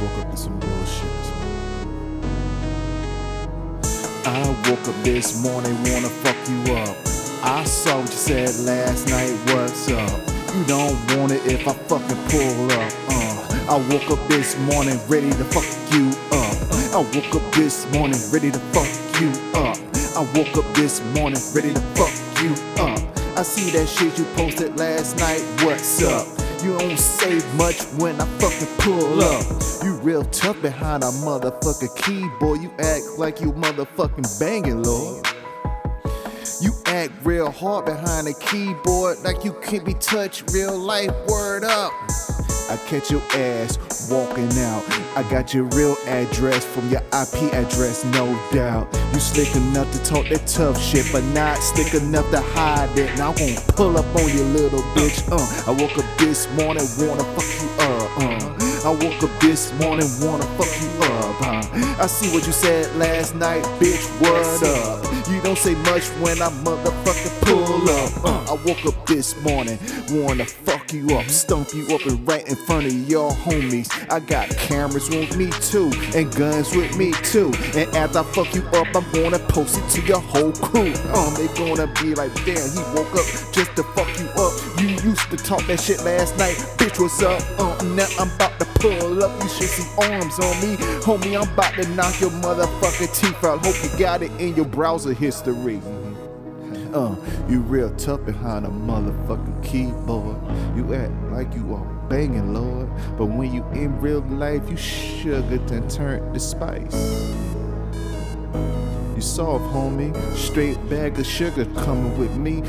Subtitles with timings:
[0.00, 0.60] woke up to some.
[4.24, 6.96] I woke up this morning, wanna fuck you up.
[7.42, 10.10] I saw what you said last night, what's up?
[10.54, 13.74] You don't want it if I fucking pull up, uh.
[13.74, 16.56] I woke up this morning ready to fuck you up.
[16.94, 18.88] I woke up this morning ready to fuck
[19.20, 19.76] you up.
[20.16, 23.00] I woke up this morning ready to fuck you up.
[23.38, 26.39] I see that shit you posted last night, what's up?
[26.62, 29.44] You don't say much when I fucking pull up.
[29.82, 32.60] You real tough behind a motherfucking keyboard.
[32.60, 35.26] You act like you motherfucking banging, Lord.
[36.60, 40.52] You act real hard behind the keyboard like you can't be touched.
[40.52, 41.92] Real life, word up.
[42.70, 44.84] I catch your ass walking out.
[45.16, 48.88] I got your real address from your IP address, no doubt.
[49.12, 53.18] You slick enough to talk that tough shit, but not slick enough to hide it.
[53.18, 55.20] Now I'm gonna pull up on you, little bitch.
[55.32, 58.18] Uh, I woke up this morning, wanna fuck you up.
[58.18, 58.49] Uh.
[58.82, 61.36] I woke up this morning, wanna fuck you up.
[61.36, 62.02] Huh?
[62.02, 64.08] I see what you said last night, bitch.
[64.22, 65.28] What up?
[65.28, 68.24] You don't say much when I motherfucking pull up.
[68.24, 69.78] Uh, I woke up this morning,
[70.10, 73.90] wanna fuck you up, stump you up, and right in front of your homies.
[74.10, 77.52] I got cameras with me too, and guns with me too.
[77.76, 80.94] And as I fuck you up, I'm gonna post it to your whole crew.
[81.12, 84.52] Um, they gonna be like, damn, he woke up just to fuck you up.
[84.80, 86.98] You used to talk that shit last night, bitch.
[86.98, 87.42] What's up?
[87.60, 89.42] Uh, now I'm about to pull up.
[89.42, 91.40] You should see arms on me, homie.
[91.40, 93.64] I'm about to knock your motherfucking teeth out.
[93.64, 95.80] Hope you got it in your browser history.
[96.92, 97.14] Uh,
[97.48, 100.36] you real tough behind a motherfucking keyboard.
[100.76, 102.88] You act like you are banging, Lord.
[103.16, 107.30] But when you in real life, you sugar then turn to spice.
[109.20, 110.16] You soft, homie.
[110.34, 112.62] Straight bag of sugar coming with me.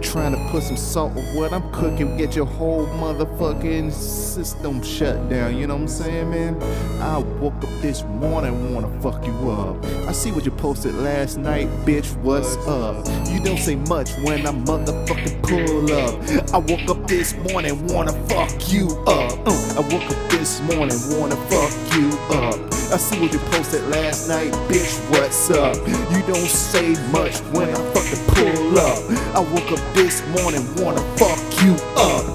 [0.00, 5.28] Trying to put some salt on what I'm cooking, get your whole motherfucking system shut
[5.28, 5.58] down.
[5.58, 6.62] You know what I'm saying, man?
[7.02, 9.84] I woke up this morning, wanna fuck you up.
[10.08, 12.16] I see what you posted last night, bitch.
[12.22, 13.06] What's up?
[13.28, 16.54] You don't say much when I motherfucking pull up.
[16.54, 19.46] I woke up this morning, wanna fuck you up.
[19.46, 22.79] Uh, I woke up this morning, wanna fuck you up.
[22.92, 24.98] I see what you posted last night, bitch.
[25.10, 25.76] What's up?
[25.86, 28.98] You don't say much when I fucking pull up.
[29.36, 32.29] I woke up this morning, wanna fuck you up.